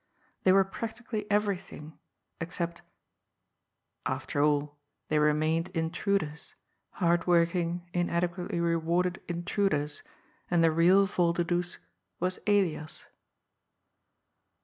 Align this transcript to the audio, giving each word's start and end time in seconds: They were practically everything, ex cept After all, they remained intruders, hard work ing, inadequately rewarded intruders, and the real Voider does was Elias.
They 0.45 0.51
were 0.51 0.63
practically 0.63 1.29
everything, 1.29 1.99
ex 2.39 2.55
cept 2.55 2.81
After 4.03 4.41
all, 4.41 4.79
they 5.09 5.19
remained 5.19 5.67
intruders, 5.75 6.55
hard 6.93 7.27
work 7.27 7.53
ing, 7.53 7.87
inadequately 7.93 8.59
rewarded 8.59 9.21
intruders, 9.27 10.01
and 10.49 10.63
the 10.63 10.71
real 10.71 11.05
Voider 11.05 11.45
does 11.45 11.77
was 12.19 12.39
Elias. 12.47 13.05